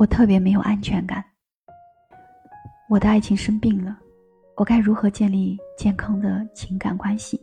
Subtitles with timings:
[0.00, 1.22] 我特别没有安全感。
[2.88, 3.98] 我的爱情生病了，
[4.56, 7.38] 我该如何建立健康的情感关系？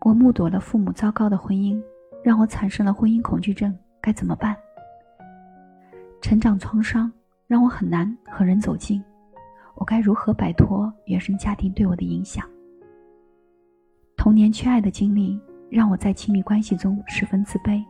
[0.00, 1.80] 我目睹了父母糟糕的婚姻，
[2.24, 4.56] 让我产生了婚姻恐惧症，该怎么办？
[6.20, 7.10] 成长创伤
[7.46, 9.00] 让我很难和人走近，
[9.76, 12.44] 我该如何摆脱原生家庭对我的影响？
[14.16, 15.40] 童年缺爱的经历
[15.70, 17.80] 让我在亲密关系中十分自卑。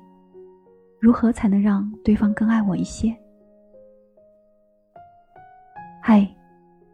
[1.04, 3.14] 如何才能让对方更爱我一些？
[6.02, 6.26] 嗨，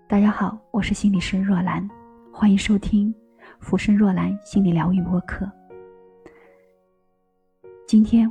[0.08, 1.88] 大家好，我是心理师若兰，
[2.32, 3.14] 欢迎收听
[3.60, 5.48] 浮生若兰心理疗愈播客。
[7.86, 8.28] 今天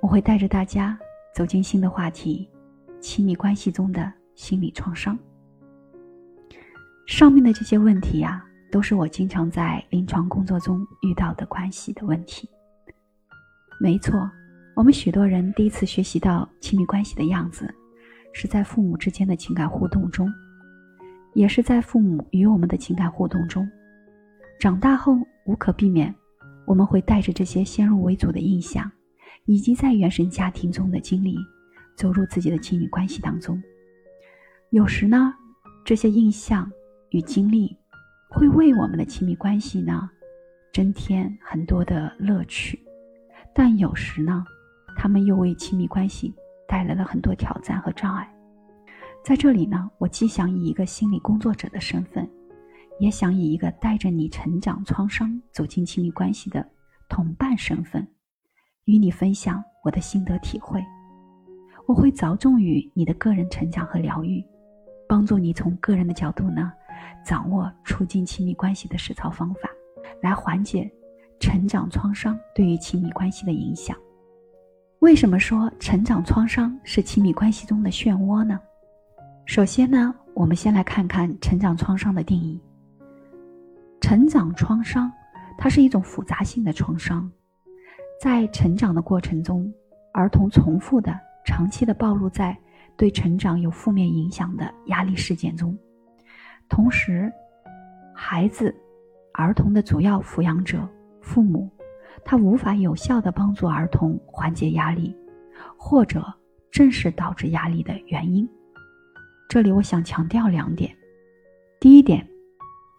[0.00, 0.96] 我会带着大家
[1.34, 2.48] 走进新的话题——
[3.02, 5.18] 亲密关系中的心理创伤。
[7.04, 12.48] 上面的这些问题呀，都是我经常在临床工作中遇到的关系的问题。
[13.80, 14.12] 没错。
[14.78, 17.68] 我们许多人第一次学习到亲密关系的样子，
[18.32, 20.32] 是在父母之间的情感互动中，
[21.34, 23.68] 也是在父母与我们的情感互动中。
[24.60, 26.14] 长大后无可避免，
[26.64, 28.88] 我们会带着这些先入为主的印象，
[29.46, 31.36] 以及在原生家庭中的经历，
[31.96, 33.60] 走入自己的亲密关系当中。
[34.70, 35.34] 有时呢，
[35.84, 36.70] 这些印象
[37.10, 37.76] 与经历，
[38.30, 40.08] 会为我们的亲密关系呢，
[40.72, 42.78] 增添很多的乐趣，
[43.52, 44.44] 但有时呢。
[44.98, 46.34] 他们又为亲密关系
[46.66, 48.28] 带来了很多挑战和障碍。
[49.22, 52.28] 在这里呢，我既想以一个心理工作者的身份，
[52.98, 56.68] 也想以一个带着你成长创伤走进亲密关系的
[57.08, 58.04] 同伴身份，
[58.86, 60.84] 与你分享我的心得体会。
[61.86, 64.44] 我会着重于你的个人成长和疗愈，
[65.08, 66.72] 帮助你从个人的角度呢，
[67.24, 69.70] 掌握促进亲密关系的实操方法，
[70.22, 70.90] 来缓解
[71.38, 73.96] 成长创伤对于亲密关系的影响。
[75.00, 78.58] 为什么说成长创伤是亲密关系中的漩涡呢？
[79.46, 82.60] 首先呢，我们先来看看成长创伤的定义。
[84.00, 85.10] 成长创伤，
[85.56, 87.30] 它是一种复杂性的创伤，
[88.20, 89.72] 在成长的过程中，
[90.12, 92.56] 儿童重复的、长期的暴露在
[92.96, 95.78] 对成长有负面影响的压力事件中，
[96.68, 97.32] 同时，
[98.12, 98.74] 孩子、
[99.32, 100.86] 儿童的主要抚养者——
[101.22, 101.70] 父母。
[102.24, 105.16] 它无法有效的帮助儿童缓解压力，
[105.76, 106.24] 或者
[106.70, 108.48] 正是导致压力的原因。
[109.48, 110.94] 这里我想强调两点：
[111.80, 112.26] 第一点，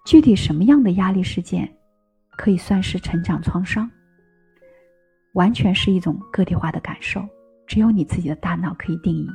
[0.05, 1.71] 具体什么样的压力事件
[2.37, 3.89] 可以算是成长创伤，
[5.33, 7.23] 完全是一种个体化的感受，
[7.67, 9.27] 只有你自己的大脑可以定义。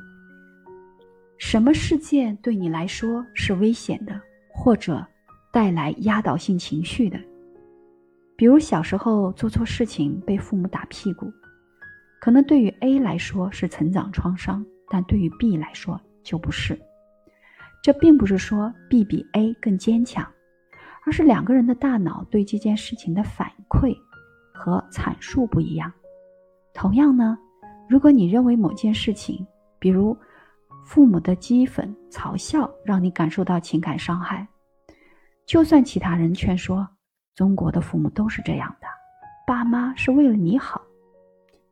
[1.39, 5.07] 什么事件对你来说是危险的，或者
[5.53, 7.19] 带来压倒性情绪的？
[8.37, 11.33] 比如小时候做错事情被父母打屁股，
[12.21, 16.77] 可能对于 A 来说是成长创伤，但对于 B 来说就不是。
[17.83, 20.27] 这并不是说 B 比 A 更坚强，
[21.07, 23.97] 而是两个人的大脑对这件事情的反馈
[24.53, 25.93] 和阐述不一样。
[26.73, 27.39] 同样呢，
[27.89, 29.47] 如果你认为某件事情，
[29.79, 30.17] 比如
[30.85, 34.49] 父母的讥讽、嘲笑，让你感受到情感伤害，
[35.47, 36.89] 就算其他人劝说。
[37.35, 38.87] 中国的父母都是这样的，
[39.45, 40.81] 爸妈是为了你好，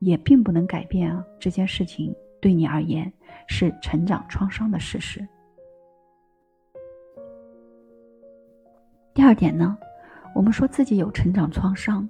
[0.01, 3.11] 也并不能改变这件事情对你而言
[3.47, 5.27] 是成长创伤的事实。
[9.15, 9.79] 第二点呢，
[10.35, 12.09] 我们说自己有成长创伤，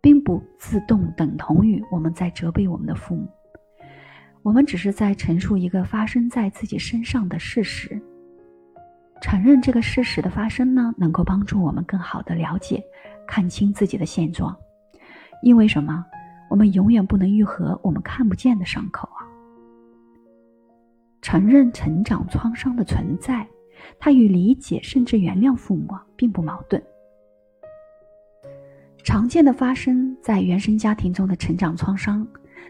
[0.00, 3.28] 并不自动等同于我们在责备我们的父母，
[4.42, 8.00] 我们只是在陈述一个发生在自己身上的事实。
[9.20, 12.82] 承认这个事实的发生呢，能够帮助我们更好的了解、
[13.26, 14.54] 看清自己的现状。
[15.42, 16.04] 因为什么？
[16.50, 19.24] 我们永远不能愈合我们看不见的伤口啊！
[21.20, 23.46] 承认成长创伤的存在，
[23.98, 26.80] 它与理解甚至原谅父母并不矛盾。
[29.02, 32.26] 常见的发生在原生家庭中的成长创伤，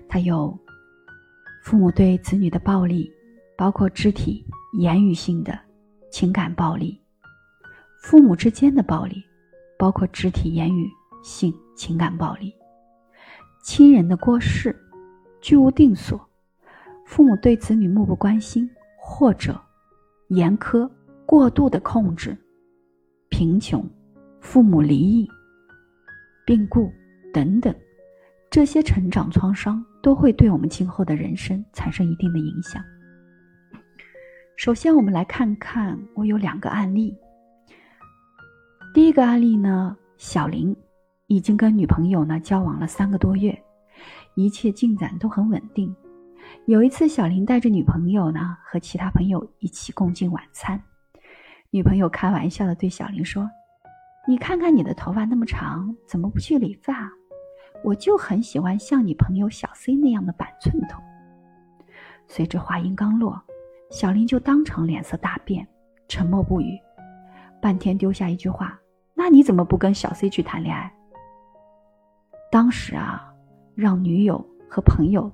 [0.09, 0.57] 它有
[1.65, 3.11] 父母对子女的暴力，
[3.57, 4.47] 包括肢体、
[4.79, 5.59] 言语性的。
[6.15, 6.97] 情感暴力，
[8.01, 9.21] 父母之间的暴力，
[9.77, 10.89] 包括肢体、言语、
[11.25, 12.53] 性、情感暴力；
[13.65, 14.73] 亲人的过世、
[15.41, 16.25] 居无定所，
[17.05, 19.61] 父母对子女漠不关心或者
[20.29, 20.89] 严苛、
[21.27, 22.31] 过度的控制；
[23.29, 23.85] 贫穷、
[24.41, 25.29] 父母离异、
[26.47, 26.93] 病故
[27.33, 27.75] 等等，
[28.49, 32.81] 这些成长创伤都会对我们今后的人生产生一定的影响。
[34.57, 37.17] 首先，我们来看看我有两个案例。
[38.95, 40.75] 第一个案例呢，小林
[41.27, 43.61] 已经跟女朋友呢交往了三个多月，
[44.37, 45.95] 一切进展都很稳定。
[46.67, 50.81] 有一次，小林带着女朋友呢和其他朋友一起共进晚餐，
[51.71, 53.51] 女朋友开玩笑的对小林说
[54.29, 57.11] ：“你看看你的头发那么长，怎么不去理发？
[57.83, 61.03] 我就很喜欢像你朋友小 C 那样的板寸头。”
[62.29, 63.43] 随着话音刚落，
[63.91, 65.67] 小林就当场脸色大变，
[66.09, 66.79] 沉默不语，
[67.61, 68.79] 半天丢下一句话
[69.15, 70.93] ：“那你怎么不跟小 C 去谈恋爱？”
[72.51, 73.33] 当时啊，
[73.75, 75.31] 让女友和朋友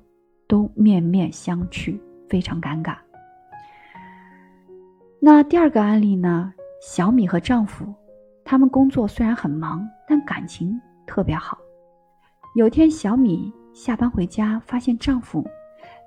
[0.49, 1.99] 都面面相觑，
[2.29, 2.97] 非常尴尬。
[5.20, 6.52] 那第二个案例呢？
[6.82, 7.94] 小米和丈夫，
[8.43, 11.58] 他们工作虽然很忙，但感情特别好。
[12.55, 15.47] 有天，小米下班回家，发现丈夫。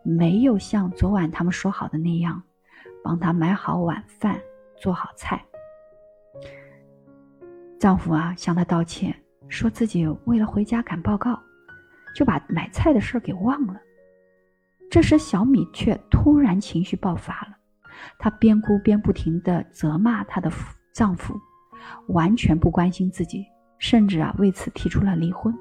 [0.03, 2.41] 没有像昨晚他们说好的那样，
[3.03, 4.39] 帮她买好晚饭，
[4.75, 5.43] 做好菜。
[7.79, 9.15] 丈夫啊向她道歉，
[9.47, 11.41] 说自己为了回家赶报告，
[12.15, 13.79] 就把买菜的事儿给忘了。
[14.89, 17.57] 这时小米却突然情绪爆发了，
[18.19, 20.51] 她边哭边不停的责骂她的
[20.93, 21.33] 丈夫，
[22.09, 23.45] 完全不关心自己，
[23.79, 25.53] 甚至啊为此提出了离婚。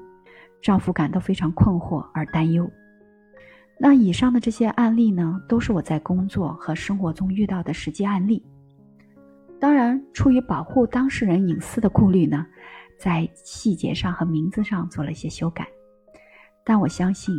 [0.61, 2.69] 丈夫感到非常困惑而担忧。
[3.79, 8.41] 那以上的这些案例呢，都是我在工作和生活中遇到的实际案例。
[9.59, 12.45] 当然，出于保护当事人隐私的顾虑呢，
[12.97, 15.67] 在细节上和名字上做了一些修改。
[16.63, 17.35] 但我相信，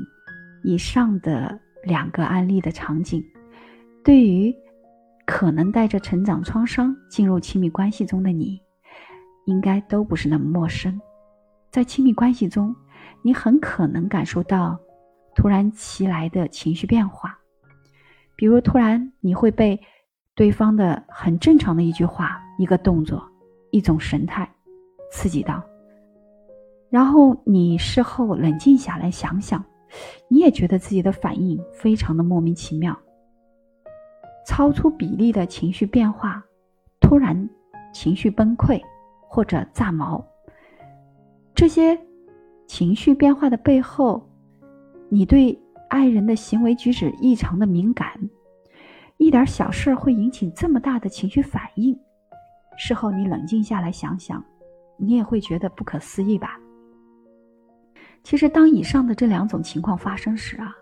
[0.64, 3.25] 以上的两个案例的场景，
[4.02, 4.54] 对于
[5.25, 8.60] 可能带着成长创伤进入亲密关系中的你，
[9.46, 11.00] 应该都不是那么陌生。
[11.70, 12.75] 在亲密关系中，
[13.22, 14.78] 你很可能感受到。
[15.34, 17.38] 突然袭来的情绪变化，
[18.36, 19.81] 比如突然你会被
[20.34, 23.22] 对方的很正常的一句话、一个动作、
[23.70, 24.48] 一种神态
[25.10, 25.62] 刺激到，
[26.88, 29.64] 然后你事后冷静下来想想，
[30.28, 32.96] 你也觉得自己的反应非常的莫名其妙，
[34.46, 36.44] 超出比例的情绪变化，
[37.00, 37.48] 突然
[37.92, 38.81] 情绪崩溃
[39.28, 40.25] 或者炸毛，
[41.54, 41.98] 这些
[42.66, 44.28] 情绪变化的背后。
[45.14, 45.56] 你对
[45.88, 48.19] 爱人的行为举止异常的敏感，
[49.16, 51.96] 一点小事会引起这么大的情绪反应。
[52.76, 54.44] 事后你冷静下来想想，
[54.96, 56.58] 你也会觉得不可思议吧？
[58.25, 60.75] 其实，当以上的这两种情况发生时啊，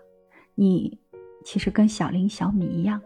[0.55, 0.97] 你
[1.45, 2.99] 其实跟小林、小米一样，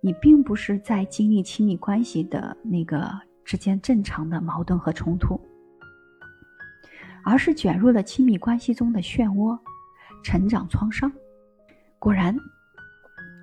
[0.00, 3.08] 你并不是在经历亲密关系的那个
[3.44, 5.40] 之间正常的矛盾和冲突，
[7.22, 9.56] 而是卷入了亲密关系中的漩涡。
[10.28, 11.10] 成长创伤，
[11.98, 12.36] 果然，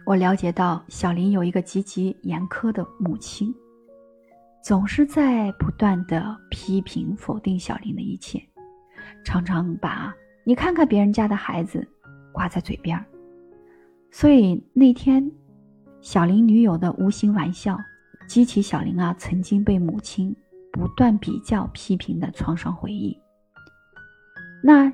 [0.05, 3.51] 我了解到小林有一个极其严苛的母亲，
[4.63, 8.39] 总是在不断的批评否定小林的一切，
[9.23, 11.83] 常常把你看看别人家的孩子
[12.31, 13.03] 挂在嘴边
[14.11, 15.27] 所以那天，
[16.01, 17.79] 小林女友的无心玩笑，
[18.27, 20.35] 激起小林啊曾经被母亲
[20.71, 23.19] 不断比较批评的创伤回忆。
[24.61, 24.93] 那。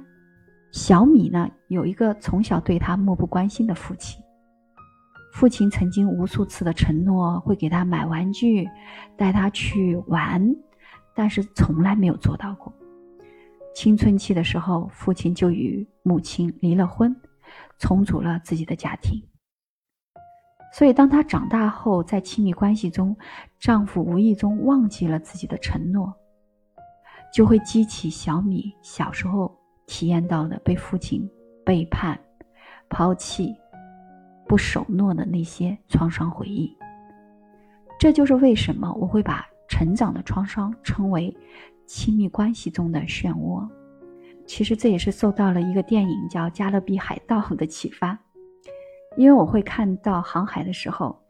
[0.71, 4.21] 小米呢，有一个从小对他漠不关心的父亲。
[5.33, 8.67] 父亲曾经无数次的承诺会给他买玩具，
[9.17, 10.55] 带他去玩，
[11.15, 12.73] 但是从来没有做到过。
[13.73, 17.15] 青春期的时候，父亲就与母亲离了婚，
[17.77, 19.21] 重组了自己的家庭。
[20.73, 23.15] 所以，当他长大后，在亲密关系中，
[23.59, 26.13] 丈夫无意中忘记了自己的承诺，
[27.33, 29.60] 就会激起小米小时候。
[29.91, 31.29] 体验到的被父亲
[31.65, 32.17] 背叛、
[32.87, 33.53] 抛弃、
[34.47, 36.73] 不守诺的那些创伤回忆，
[37.99, 41.35] 这就是为什么我会把成长的创伤称为
[41.85, 43.67] 亲密关系中的漩涡。
[44.47, 48.17] 其实这也是受到了一个电影叫《加勒比海盗》的启发，
[49.17, 51.21] 因为我会看到航海的时候，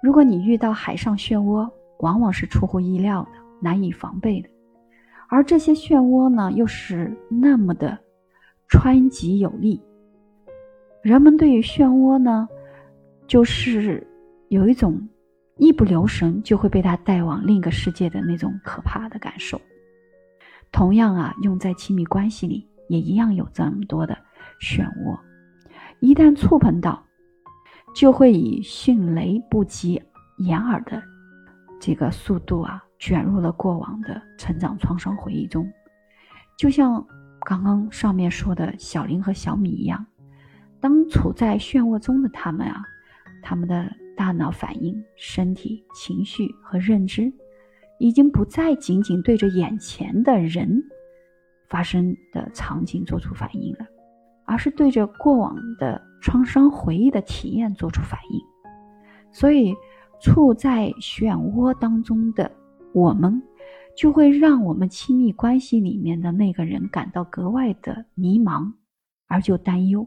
[0.00, 1.68] 如果你遇到海上漩涡，
[1.98, 3.30] 往往是出乎意料的、
[3.60, 4.48] 难以防备的。
[5.30, 7.96] 而这些漩涡呢，又是那么的
[8.68, 9.80] 湍急有力。
[11.02, 12.48] 人们对于漩涡呢，
[13.26, 14.06] 就是
[14.48, 15.08] 有一种
[15.56, 19.60] 一不留神就会被它带往另一个世界的那种可怕的感受。
[20.72, 24.16] 同样啊，用在亲密关系里也一样有这么多的
[24.60, 25.18] 漩涡，
[26.00, 27.02] 一旦触碰到，
[27.94, 30.02] 就会以迅雷不及
[30.38, 31.02] 掩耳的
[31.80, 32.82] 这个速度啊。
[33.00, 35.66] 卷入了过往的成长创伤回忆中，
[36.56, 37.04] 就像
[37.40, 40.04] 刚刚上面说的小林和小米一样，
[40.78, 42.82] 当处在漩涡中的他们啊，
[43.42, 47.32] 他们的大脑反应、身体、情绪和认知，
[47.98, 50.82] 已经不再仅仅对着眼前的人
[51.68, 53.86] 发生的场景做出反应了，
[54.44, 58.40] 而是对着过往的创伤回忆的体验做出反应。
[59.32, 59.74] 所以，
[60.20, 62.50] 处在漩涡当中的
[62.92, 63.42] 我们，
[63.96, 68.72] 就会让我们亲密关系里面的那个人感到格外的迷茫，
[69.28, 70.06] 而就担忧。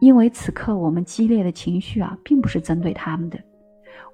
[0.00, 3.38] 因为此刻我们激烈的情绪啊，并不是针对他们的，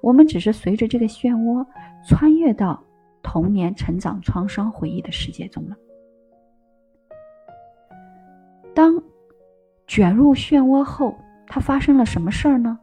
[0.01, 1.65] 我们只是随着这个漩涡
[2.07, 2.83] 穿越到
[3.23, 5.75] 童年成长创伤回忆的世界中了。
[8.75, 9.01] 当
[9.87, 12.79] 卷入漩涡后，它发生了什么事儿呢？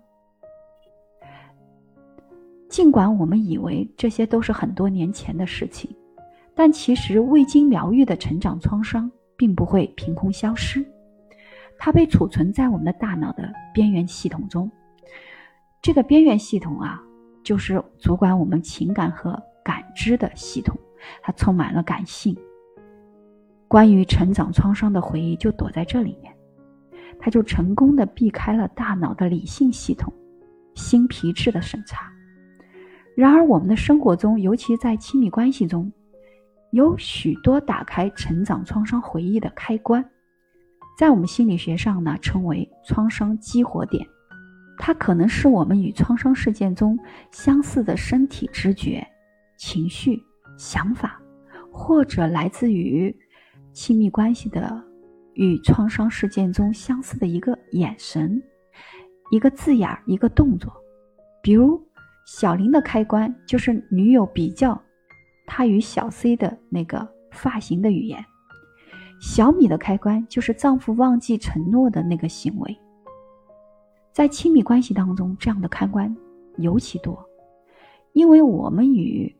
[2.76, 5.90] 尽管我们以为这些都是很多年前的事情，
[6.54, 10.84] 但其实未经疗愈的成长创伤并不会凭空消失，
[11.78, 14.70] 它被储存在我们的大脑的边缘系统中。
[15.80, 17.02] 这个边缘系统啊，
[17.42, 20.78] 就是主管我们情感和感知的系统，
[21.22, 22.36] 它充满了感性。
[23.68, 26.30] 关于成长创伤的回忆就躲在这里面，
[27.18, 30.12] 它就成功的避开了大脑的理性系统、
[30.74, 32.12] 新皮质的审查。
[33.16, 35.90] 然而，我们的生活中，尤其在亲密关系中，
[36.70, 40.04] 有许多打开成长创伤回忆的开关，
[40.98, 44.06] 在我们心理学上呢，称为创伤激活点。
[44.76, 46.98] 它可能是我们与创伤事件中
[47.30, 49.02] 相似的身体知觉、
[49.56, 50.22] 情绪、
[50.58, 51.18] 想法，
[51.72, 53.16] 或者来自于
[53.72, 54.84] 亲密关系的
[55.32, 58.42] 与创伤事件中相似的一个眼神、
[59.30, 60.70] 一个字眼、一个动作，
[61.42, 61.82] 比如。
[62.26, 64.82] 小林的开关就是女友比较
[65.46, 68.22] 他与小 C 的那个发型的语言，
[69.20, 72.76] 小米的开关就是丈夫忘记承诺的那个行为。
[74.12, 76.14] 在亲密关系当中，这样的开关
[76.56, 77.24] 尤其多，
[78.12, 79.32] 因为我们与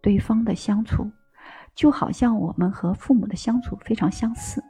[0.00, 1.10] 对方的相处，
[1.74, 4.64] 就好像我们和父母的相处非常相似，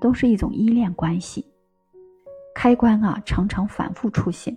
[0.00, 1.46] 都是一种依恋关系。
[2.52, 4.56] 开关啊，常常反复出现。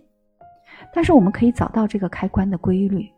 [0.94, 3.10] 但是我们可以找到这个开关的规律。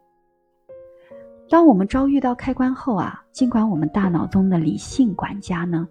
[1.50, 5.88] 当我们遭遇到开关后啊，尽管我们大脑中的理性管家呢，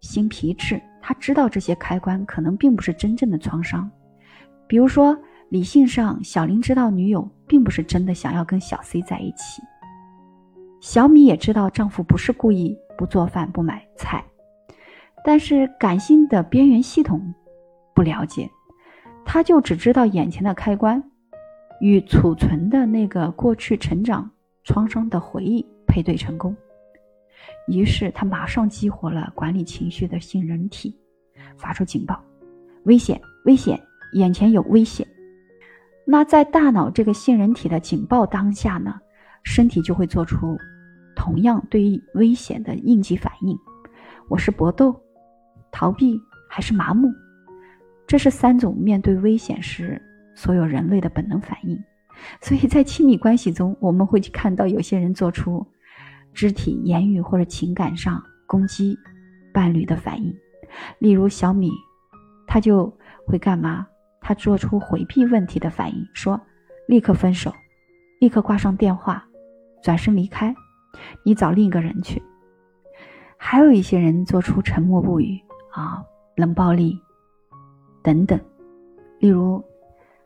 [0.00, 3.90] 新皮质，他知道这些开关可能并不是真正的创伤。
[4.66, 5.14] 比如说，
[5.50, 9.62] 理性上，小林知道女友并不是真的想要跟小 C 在一起，
[10.80, 14.24] 小米也知道丈夫不是故意不做饭不买菜，
[15.24, 17.34] 但是感性的边缘系统
[17.94, 18.48] 不了解。
[19.32, 21.00] 他就只知道眼前的开关，
[21.80, 24.28] 与储存的那个过去成长
[24.64, 26.52] 创伤的回忆配对成功，
[27.68, 30.98] 于是他马上激活了管理情绪的杏仁体，
[31.56, 32.20] 发出警报：
[32.86, 33.80] 危险，危险，
[34.14, 35.06] 眼前有危险。
[36.04, 38.98] 那在大脑这个杏仁体的警报当下呢，
[39.44, 40.58] 身体就会做出
[41.14, 43.56] 同样对于危险的应急反应：
[44.28, 45.00] 我是搏斗、
[45.70, 47.08] 逃避还是麻木？
[48.10, 50.02] 这是三种面对危险时
[50.34, 51.80] 所有人类的本能反应，
[52.40, 55.64] 所以在亲密关系中，我们会去看到有些人做出
[56.34, 58.98] 肢体、言语或者情感上攻击
[59.54, 60.34] 伴侣的反应。
[60.98, 61.70] 例如小米，
[62.48, 62.92] 他就
[63.28, 63.86] 会干嘛？
[64.20, 66.40] 他做出回避问题的反应，说
[66.88, 67.54] 立刻分手，
[68.18, 69.24] 立刻挂上电话，
[69.84, 70.52] 转身离开，
[71.22, 72.20] 你找另一个人去。
[73.36, 75.40] 还有一些人做出沉默不语
[75.70, 76.02] 啊，
[76.34, 77.00] 冷暴力。
[78.02, 78.38] 等等，
[79.18, 79.62] 例如，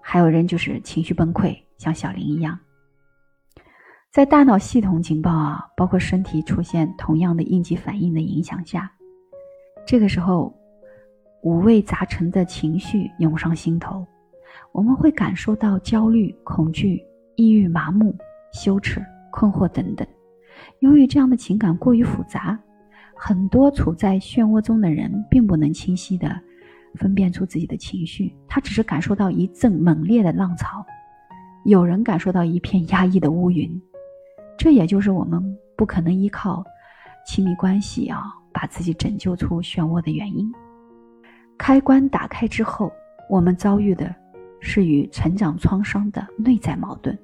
[0.01, 2.59] 还有人就是情绪崩溃，像小林一样，
[4.13, 8.91] 在大脑系统警报啊，包括身体出现同样的应激反应的影响下，
[9.87, 10.55] 这个时候
[11.43, 14.07] 五味杂陈的情绪涌上心头，
[14.73, 17.03] 我们会感受到焦虑、恐惧、
[17.35, 18.15] 抑郁、麻木、
[18.53, 20.07] 羞耻、困惑等等。
[20.79, 22.59] 由于这样的情感过于复杂，
[23.17, 26.41] 很多处在漩涡中的人并不能清晰的。
[26.95, 30.85] 分辨出自己的情绪，他只是感受到一阵猛烈的浪潮，
[31.65, 33.81] 有人感受到一片压抑的乌云。
[34.57, 35.43] 这也就是我们
[35.77, 36.65] 不可能依靠
[37.27, 38.23] 亲密关系啊，
[38.53, 40.51] 把自己拯救出漩涡的原因。
[41.59, 42.93] 开关打开之后，
[43.29, 44.15] 我们遭遇的
[44.61, 47.19] 是与成长创伤的内在矛盾，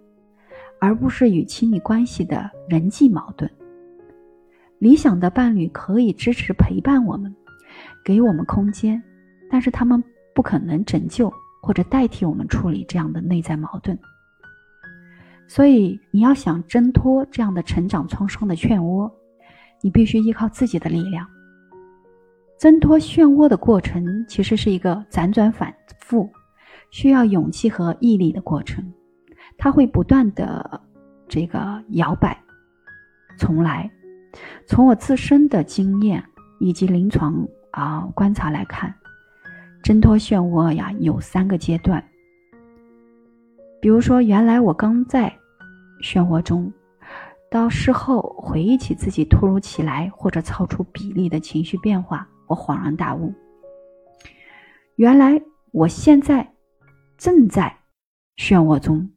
[0.80, 3.50] 而不是与亲密关系的人际矛盾。
[4.78, 7.34] 理想的伴侣可以支持陪伴我们，
[8.04, 9.00] 给我们空间。
[9.50, 10.02] 但是他们
[10.35, 11.30] 不可能拯救
[11.61, 13.99] 或者代替我们处理这样的内在矛盾，
[15.49, 19.11] 所以你要想挣脱这样的成长创伤的漩涡，
[19.83, 21.26] 你必须依靠自己的力量。
[22.59, 26.30] 挣脱漩涡的过程其实是一个辗转反复、
[26.90, 28.85] 需要勇气和毅力的过程，
[29.59, 30.80] 它会不断的
[31.26, 32.38] 这个摇摆、
[33.38, 33.90] 重来。
[34.66, 36.23] 从我自身的经验
[36.61, 38.95] 以及临床啊观察来看，
[39.82, 42.02] 挣脱漩涡呀有三个阶段。
[43.80, 45.32] 比如说，原来我刚在
[46.02, 46.70] 漩涡中，
[47.50, 53.32] 到事后回忆起自己突如其来或者超出比例的情绪变化，我恍然大悟。
[54.96, 55.40] 原来
[55.72, 56.46] 我现在
[57.16, 57.75] 正在
[58.37, 59.10] 漩涡中，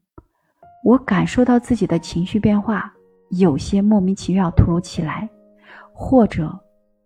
[0.86, 2.93] 我感受到自己的情绪变化
[3.32, 5.29] 有些莫名其妙、突如其来，
[5.91, 6.58] 或者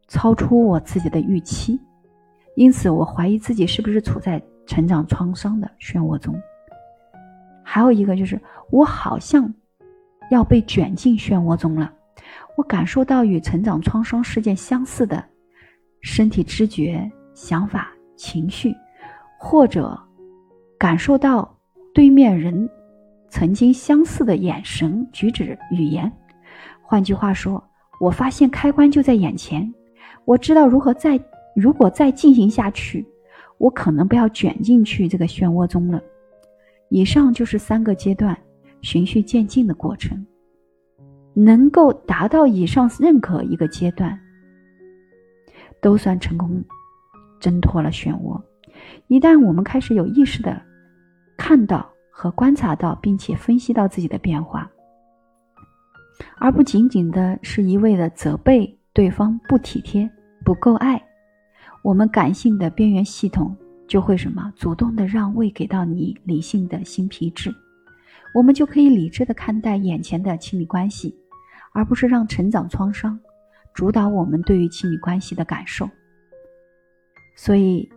[0.08, 1.80] 超出我自己的预期，
[2.58, 6.36] 因此我怀疑自己是不是处在成长创伤的漩涡中。
[7.64, 9.54] 还有一个就是，我好像
[10.32, 11.94] 要被卷进漩涡中了。
[12.56, 15.24] 我感受到与成长创伤事件相似的
[16.02, 18.76] 身体知觉、想法、情绪，
[19.38, 19.96] 或者
[20.80, 21.56] 感受到
[21.94, 22.68] 对面人
[23.30, 26.12] 曾经相似的眼神、举止、语言。
[26.82, 27.64] 换句话说，
[28.00, 29.72] 我发现开关就在眼前。
[30.26, 31.20] 我知道如何再
[31.60, 33.04] 如果再进行下去，
[33.58, 36.00] 我可能不要卷进去这个漩涡中了。
[36.90, 38.38] 以上就是三个阶段
[38.84, 40.24] 循序渐进的过程，
[41.34, 44.18] 能够达到以上任何一个阶段，
[45.82, 46.64] 都算成功
[47.40, 48.40] 挣脱了漩涡。
[49.08, 50.62] 一旦我们开始有意识的
[51.36, 54.70] 看到和观察到，并且分析到自己的变化，
[56.38, 60.08] 而不仅仅的是一味的责备对方不体贴、
[60.46, 61.04] 不够爱，
[61.88, 63.56] 我们感性的边缘系统。
[63.88, 67.56] 就会什么主动的让位给到你理性的新皮质，
[68.36, 71.16] 我们就可以理智的看待眼前的亲密关系，
[71.72, 73.18] 而不是让成长创伤
[73.74, 75.90] 主导我们对于亲密关系的感受。
[77.34, 77.90] 所以，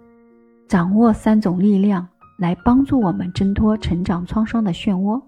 [0.69, 2.07] 掌握三种力量
[2.39, 5.21] 来帮助我们挣脱成长创伤的漩涡。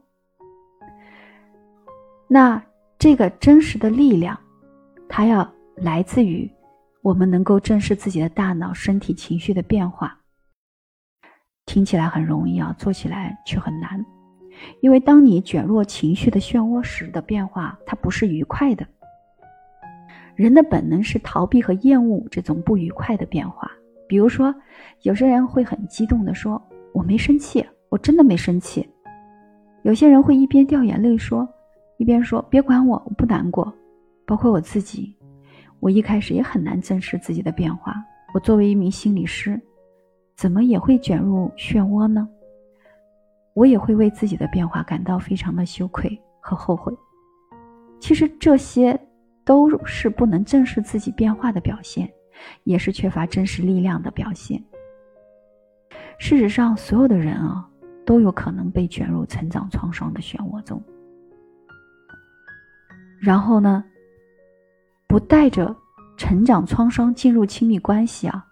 [2.29, 2.63] 那
[3.01, 4.39] 这个真实的力量，
[5.09, 6.49] 它要来自于
[7.03, 10.17] 我们能够正视自己的大脑、身体、情绪的变化。
[11.67, 14.05] 听起来很容易啊，做起来却很难。
[14.81, 18.87] 因为当你卷入情绪的漩涡时的变化，它不是愉快的。
[20.37, 23.71] 人的本能是逃避和厌恶这种不愉快的变化。
[24.07, 24.55] 比如说，
[25.03, 26.63] 有些人会很激动地说
[26.95, 28.89] ：“我没生气，我真的没生气。”
[29.83, 31.49] 有些人会一边掉眼泪说，
[31.97, 33.73] 一边说：“别管我，我不难过。”
[34.25, 35.17] 包括我自己，
[35.83, 37.93] 我一开始也很难正视自己的变化。
[38.33, 39.61] 我作为一名心理师。
[40.35, 42.27] 怎么也会卷入漩涡呢？
[43.55, 46.93] 我也会为自己的变化感到非常的羞愧和后悔。
[48.01, 48.99] 其实这些
[49.45, 52.11] 都是不能正视自己变化的表现，
[52.65, 54.61] 也是缺乏真实力量的表现。
[56.19, 57.69] 事实上，所有的人啊，
[58.05, 60.83] 都有可能被卷入成长创伤的漩涡中。
[63.21, 63.85] 然后呢，
[65.13, 65.77] 不带着
[66.17, 68.43] 成长创伤进入亲密关系啊。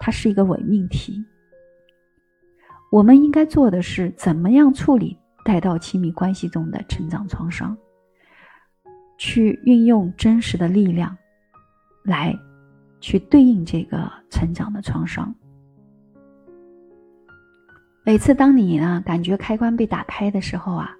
[0.00, 1.24] 它是一个伪命题。
[2.90, 7.76] 我们应该做的是，怎么样处理带到亲密关系中的成长创伤，
[9.18, 11.16] 去运用真实的力量，
[12.02, 12.36] 来
[13.00, 15.32] 去对应这个成长的创伤。
[18.04, 20.90] 每次当你呢感觉开关被打开的时候啊，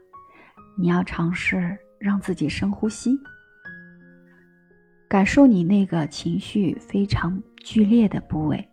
[0.78, 3.18] 你要尝试让自己深呼吸，
[5.10, 8.64] 感受你那个情绪非常剧烈的部位。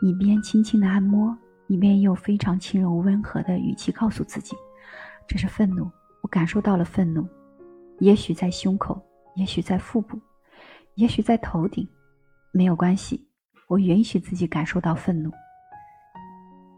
[0.00, 4.54] 一边轻轻的按摩，一边用非常轻柔温和的语气告诉自己
[5.26, 5.90] ：“这是愤怒，
[6.22, 7.26] 我感受到了愤怒，
[7.98, 10.20] 也许在胸口，也许在腹部，
[10.94, 11.84] 也许在头顶，
[12.52, 13.26] 没有关系，
[13.66, 15.32] 我允许自己感受到愤怒。”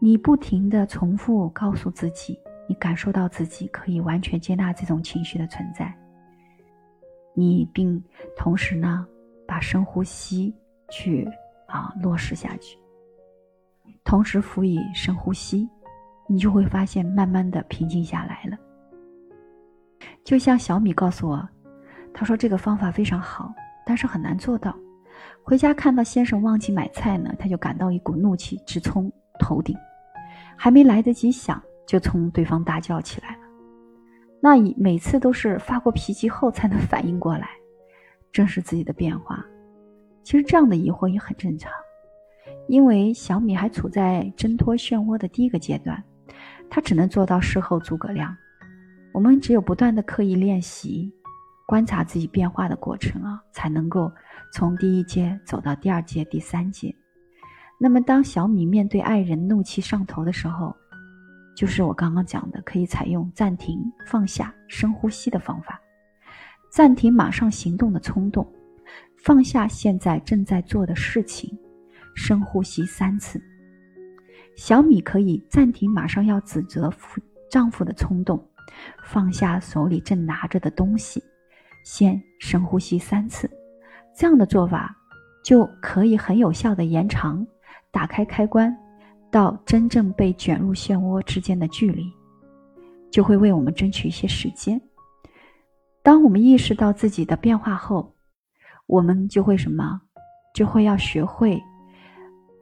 [0.01, 5.95] 你不停的重复告诉自己，你感受到自己可以完全接纳这种情绪的存在。
[7.39, 8.03] 你并
[8.35, 9.07] 同时呢，
[9.47, 10.53] 把深呼吸
[10.89, 11.25] 去
[11.67, 12.77] 啊落实下去。
[14.03, 15.69] 同时辅以深呼吸，
[16.27, 18.57] 你就会发现慢慢的平静下来了。
[20.25, 21.47] 就像小米告诉我，
[22.13, 23.53] 他说这个方法非常好，
[23.85, 24.75] 但是很难做到。
[25.43, 29.75] 回家看到先生忘记买菜呢，他就感到一股怒气直冲头顶，
[30.57, 33.48] 还没来得及想，就冲对方大叫起来了。
[34.41, 37.49] 那以每次都是发过脾气后才能反应过来，
[38.31, 39.45] 正视自己的变化。
[40.23, 41.71] 其实这样的疑惑也很正常。
[42.67, 46.03] 因为小米还处在挣脱漩涡的第一个阶段，
[46.69, 48.35] 他只能做到事后诸葛亮。
[49.11, 51.11] 我们只有不断的刻意练习，
[51.67, 54.11] 观察自己变化的过程啊，才能够
[54.53, 56.95] 从第一阶走到第二阶、第三阶。
[57.79, 60.75] 那么，当小米面对爱人怒气上头的时候，
[61.59, 65.77] 就是我刚刚讲的，可以采用暂停、放下、深呼吸的方法，
[66.71, 68.49] 暂停马上行动的冲动，
[69.17, 71.53] 放下现在正在做的事情。
[72.15, 73.43] 深呼吸三次。
[74.55, 78.41] 小米可以暂停马上要指责夫丈夫的冲动，
[79.03, 81.21] 放下手里正拿着的东西，
[81.83, 83.51] 先深呼吸三次。
[84.15, 84.95] 这样的做法
[85.43, 87.45] 就可以很有效的延长
[87.91, 88.73] 打开开关
[89.31, 92.11] 到真正被卷入漩涡之间的距离，
[93.11, 94.79] 就会为我们争取一些时间。
[96.01, 98.15] 当我们意识到自己的变化后，
[98.87, 100.01] 我们就会什么？
[100.55, 101.61] 就会要学会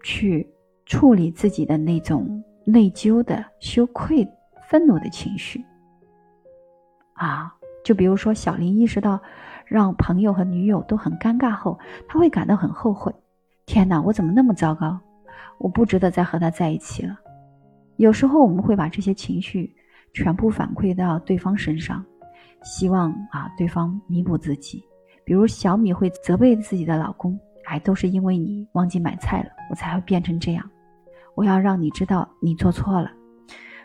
[0.03, 0.45] 去
[0.86, 4.27] 处理自己的那种内疚的、羞愧、
[4.69, 5.63] 愤怒的情绪。
[7.13, 9.19] 啊，就比如说小林意识到
[9.65, 13.13] 让朋友和女友都很尴尬后，他会感到很后悔。
[13.65, 14.99] 天哪，我怎么那么糟糕？
[15.58, 17.17] 我不值得再和他在一起了。
[17.97, 19.76] 有时候我们会把这些情绪
[20.13, 22.06] 全部反馈到对方身上。
[22.63, 24.84] 希望啊，对方弥补自己。
[25.23, 30.69] 比如小米会责备自己的老公：“哎，都是因为你忘记买菜了，我才会变成这样。
[31.36, 33.12] 我要让你知道你做错了。”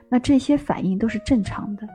[0.09, 1.87] 那这些反应都是正常的。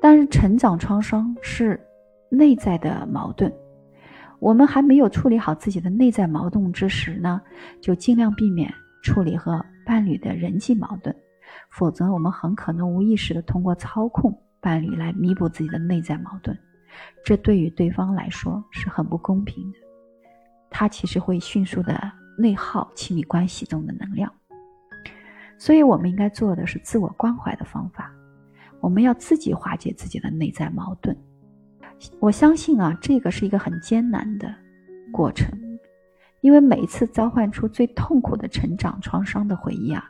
[0.00, 1.80] 但是成长创伤是
[2.28, 3.52] 内在的矛盾，
[4.38, 7.40] 我们还没有处理好自己的内在矛盾之时呢，
[7.80, 8.72] 就尽量避免
[9.02, 11.14] 处理和伴侣的人际矛盾。
[11.70, 16.56] 否则，我们很可能无意识的通过操控伴侣来弥补自己的内在矛盾，
[17.24, 19.78] 这对于对方来说是很不公平的。
[20.70, 21.98] 他其实会迅速的
[22.36, 24.30] 内耗亲密关系中的能量。
[25.58, 28.12] 所以，我们应该做的是自我关怀的方法。
[28.80, 31.16] 我们要自己化解自己的内在矛盾。
[32.20, 34.54] 我相信啊，这个是一个很艰难的
[35.12, 35.58] 过程，
[36.40, 40.04] 因为每一次召唤出最痛苦的成长创伤的回忆啊。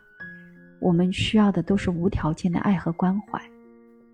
[0.78, 3.40] 我们需要的都是无条件的爱和关怀，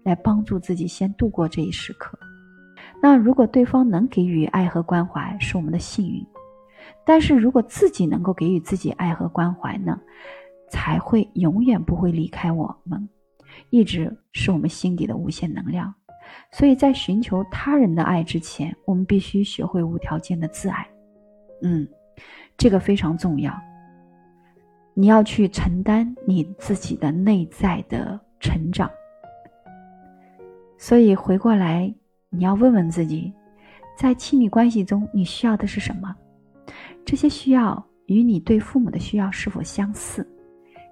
[0.04, 2.18] 来帮助自己先度过这一时刻。
[3.02, 6.22] 那如果对方能给予爱和关怀，是我们的幸运；
[7.04, 10.00] 但是如果自己能够给予自己爱和关怀呢，
[10.70, 13.08] 才会永远不会离开我们，
[13.70, 15.92] 一直是我们心底的无限能量。
[16.50, 20.86] 所以在寻求他人的爱之前，我们必须学会无条件的自爱。
[21.62, 21.88] 嗯，
[22.56, 23.52] 这个非常重要。
[24.94, 28.90] 你要去承担你自己的内在的成长，
[30.76, 31.92] 所以回过来，
[32.28, 33.32] 你要问问自己，
[33.96, 36.14] 在亲密关系中你需要的是什么？
[37.06, 40.28] 这些需要与你对父母的需要是否相似？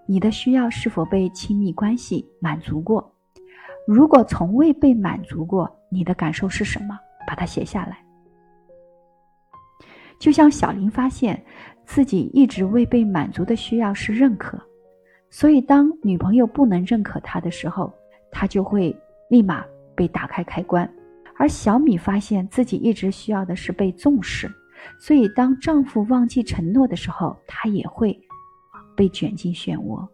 [0.07, 3.15] 你的需要是否被亲密关系满足过？
[3.93, 6.97] 如果从未被满足过，你的感受是什么？
[7.27, 7.99] 把它写下来。
[10.19, 11.43] 就像小林发现。
[11.87, 14.57] 自己一直未被满足的需要是认可，
[15.29, 17.93] 所以当女朋友不能认可他的时候，
[18.31, 18.97] 他就会
[19.29, 19.65] 立马
[19.97, 20.89] 被打开开关。
[21.37, 24.49] 而小米发现自己一直需要的是被重视，
[25.01, 28.17] 所以当丈夫忘记承诺的时候，她也会
[28.95, 30.07] 被卷进漩涡。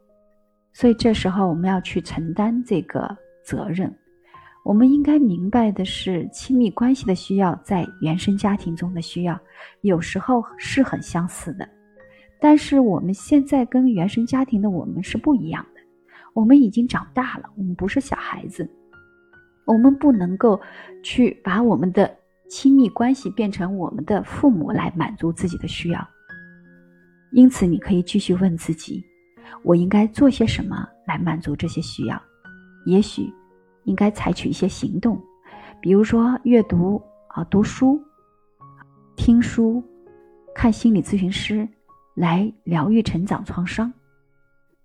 [0.72, 3.14] 所以这时候我们要去承担这个
[3.46, 3.94] 责任。
[4.64, 9.38] 我们应该明白的是，亲密关系的需要在原生家庭中的需要，
[9.82, 11.68] 有时候是很相似的。
[12.40, 15.80] 但是我们现在跟原生家庭的我们是不一样的，
[16.34, 18.68] 我们已经长大了，我们不是小孩子，
[19.64, 20.60] 我们不能够
[21.02, 22.12] 去把我们的
[22.50, 26.08] 亲密关系变成我们的父母来满足自己的需要。
[27.30, 29.02] 因此，你可以继续问自己：
[29.62, 32.20] 我应该做些什么来满足这些需要？
[32.86, 33.30] 也许。
[33.84, 35.16] 应该采取一些行动，
[35.80, 38.02] 比如说阅读啊、读书、
[39.14, 39.80] 听书、
[40.52, 41.68] 看心理咨询师，
[42.16, 43.92] 来疗愈成长创伤。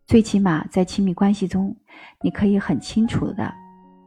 [0.06, 1.76] 最起码在亲密关系中，
[2.22, 3.52] 你可以很清楚的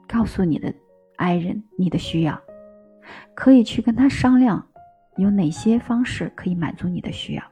[0.07, 0.73] 告诉你的
[1.17, 2.41] 爱人你的需要，
[3.35, 4.65] 可以去跟他商量
[5.17, 7.43] 有哪些方式可以满足你的需要。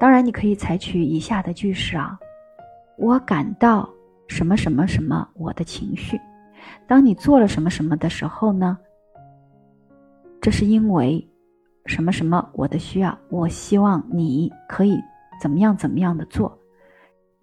[0.00, 2.18] 当然，你可以采取以下的句式啊，
[2.96, 3.86] 我感到。
[4.26, 6.20] 什么什么什么，我的情绪。
[6.86, 8.78] 当你做了什么什么的时候呢？
[10.40, 11.26] 这是因为
[11.86, 13.16] 什么什么我的需要。
[13.30, 14.98] 我希望你可以
[15.40, 16.58] 怎么样怎么样的做，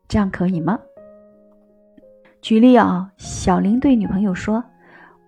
[0.07, 0.79] 这样可以吗？
[2.41, 4.63] 举例啊，小林对女朋友说：“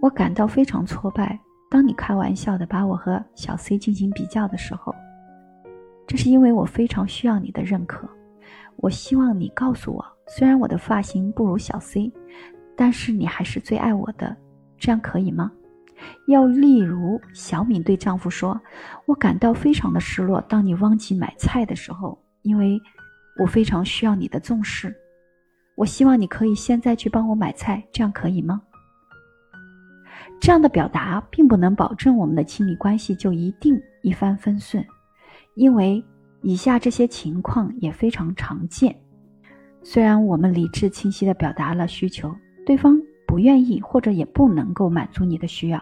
[0.01, 1.39] 我感到非常挫败。
[1.69, 4.93] 当你开玩笑的把我和小 C 进行比较的时候，
[6.05, 8.07] 这是因为我非常需要你的认可。
[8.77, 12.11] 我希望你告诉我。”虽然我的发型不如小 C，
[12.75, 14.35] 但是你还是最爱我的，
[14.77, 15.51] 这样可以吗？
[16.27, 18.59] 又例如，小敏对丈夫说
[19.05, 22.81] ：“我感到非常的失落，当你忘记买菜的时候，因为
[23.39, 24.95] 我非常需要你的重视。
[25.75, 28.61] 我希望你可以现在去帮我买菜，这样可以吗？”
[30.39, 34.85] 这样的表达并不能保证我们的亲密关系就一定一帆风顺，
[35.55, 36.03] 因为
[36.43, 38.95] 以下这些情况也非常常见。
[39.81, 42.33] 虽然我们理智清晰地表达了需求，
[42.65, 45.81] 对方不愿意或者也不能够满足你的需要，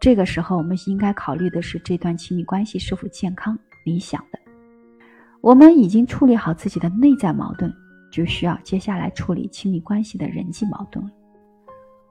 [0.00, 4.38] 这个时候我们应该考虑的是这段亲密关系是否健康、理想的。
[5.40, 7.72] 我们已经处理好自己的内在矛盾，
[8.10, 11.10] 就需要接下来处理亲密关系的人际矛盾了。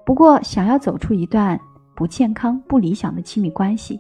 [0.06, 1.60] 不过，想要走出一段
[1.96, 4.00] 不健康、不理想的亲密关系，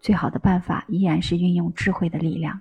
[0.00, 2.58] 最好的办法依然是运用智慧的力量。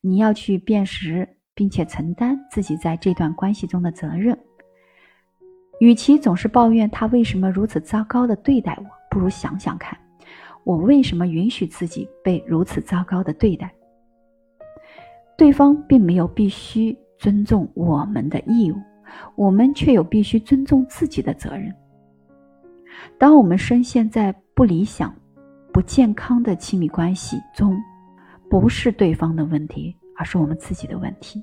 [0.00, 4.38] 你要去辨识，并且承担自己在这段关系中的责任。
[5.80, 9.98] 与其总是抱怨他为什么如此糟糕的对待我，不如想想看，
[10.64, 13.72] 我为什么允许自己被如此糟糕的对待？
[15.36, 18.76] 对方并没有必须尊重我们的义务，
[19.36, 21.74] 我们却有必须尊重自己的责任。
[23.18, 25.14] 当我们深陷在不理想、
[25.72, 27.74] 不健康的亲密关系中，
[28.50, 31.40] 不是对方的问题，而是我们自己的问题。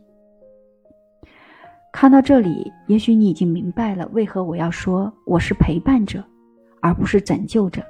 [1.94, 6.24] 看到这里，也许你已经明白了为何我要说我是陪伴者，
[6.82, 7.82] 而不是拯救者。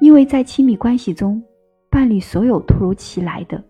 [0.00, 1.40] 因为在亲密关系中，
[1.90, 3.62] 伴侣所有突如其来的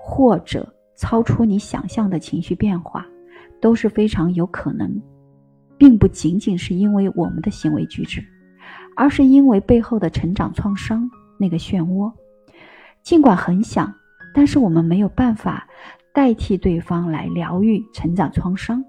[0.00, 3.04] 或者超出你想象的情绪变化，
[3.60, 5.02] 都是非常有可能，
[5.76, 8.24] 并不仅仅是因为我们的行为举止。
[8.94, 12.12] 而是因为背后的成长创伤那个漩涡，
[13.02, 13.92] 尽管很想，
[14.34, 15.66] 但是我们没有办法
[16.14, 18.84] 代替对方来疗愈成长创伤。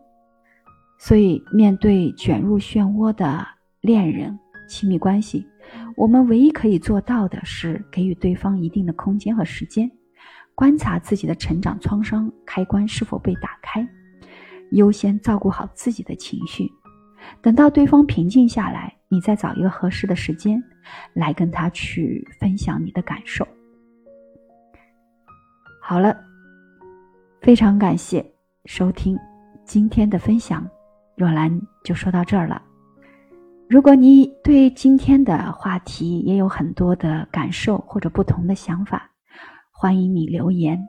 [0.97, 3.45] 所以，面对卷入漩涡的
[3.81, 5.45] 恋人、亲密关系，
[5.97, 9.89] 我们唯一可以做到的是给予对方一定的空间和时间，
[10.55, 13.85] 观察自己的成长创伤开关是否被打开，
[14.71, 16.71] 优先照顾好自己的情绪。
[17.41, 20.63] 等到对方平静下来，你再找一个合适的时间，
[21.13, 23.45] 来跟他去分享你的感受。
[25.85, 26.15] 好了，
[27.41, 28.25] 非常感谢
[28.63, 29.19] 收听
[29.65, 30.65] 今天的分享，
[31.17, 32.61] 若兰就说到这儿了。
[33.67, 39.11] 如果你对今天的话题也有很多的感受或者不同的想法，
[39.73, 40.79] 欢迎你留言。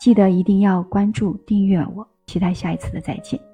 [0.00, 3.47] 记得一定要关注订阅我，期待下一次的再见。